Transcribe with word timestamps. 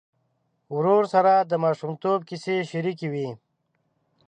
ورور 0.75 1.03
سره 1.13 1.33
د 1.39 1.53
ماشومتوب 1.65 2.19
کیسې 2.29 2.55
شريکې 2.71 3.07
وې. 3.13 3.29